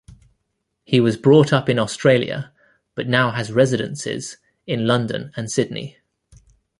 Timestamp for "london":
4.87-5.31